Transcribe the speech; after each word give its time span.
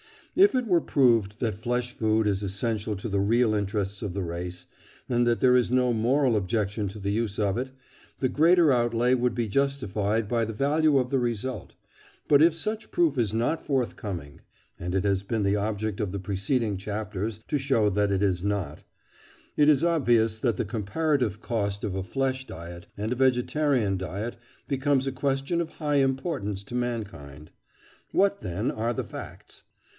If 0.35 0.55
it 0.55 0.65
were 0.65 0.81
proved 0.81 1.41
that 1.41 1.61
flesh 1.61 1.91
food 1.91 2.25
is 2.25 2.41
essential 2.41 2.95
to 2.95 3.09
the 3.09 3.19
real 3.19 3.53
interests 3.53 4.01
of 4.01 4.13
the 4.13 4.23
race, 4.23 4.65
and 5.07 5.27
that 5.27 5.41
there 5.41 5.57
is 5.57 5.71
no 5.73 5.93
moral 5.93 6.35
objection 6.37 6.87
to 6.87 6.99
the 6.99 7.11
use 7.11 7.37
of 7.37 7.55
it, 7.57 7.69
the 8.19 8.29
greater 8.29 8.71
outlay 8.71 9.13
would 9.13 9.35
be 9.35 9.47
justified 9.49 10.27
by 10.27 10.43
the 10.45 10.53
value 10.53 10.97
of 10.97 11.11
the 11.11 11.19
result; 11.19 11.75
but 12.27 12.41
if 12.41 12.55
such 12.55 12.91
proof 12.91 13.15
is 13.17 13.33
not 13.33 13.63
forthcoming 13.63 14.39
(and 14.79 14.95
it 14.95 15.03
has 15.03 15.21
been 15.21 15.43
the 15.43 15.57
object 15.57 15.99
of 15.99 16.13
the 16.13 16.19
preceding 16.19 16.77
chapters 16.77 17.41
to 17.49 17.59
show 17.59 17.89
that 17.89 18.11
it 18.11 18.23
is 18.23 18.43
not), 18.43 18.83
it 19.55 19.69
is 19.69 19.83
obvious 19.83 20.39
that 20.39 20.57
the 20.57 20.65
comparative 20.65 21.41
cost 21.41 21.83
of 21.83 21.93
a 21.93 22.01
flesh 22.01 22.47
diet 22.47 22.87
and 22.97 23.11
a 23.11 23.15
vegetarian 23.17 23.97
diet 23.97 24.37
becomes 24.67 25.05
a 25.05 25.11
question 25.11 25.59
of 25.61 25.73
high 25.73 25.95
importance 25.97 26.63
to 26.63 26.73
mankind. 26.73 27.51
What, 28.11 28.39
then, 28.41 28.71
are 28.71 28.93
the 28.93 29.03
facts? 29.03 29.63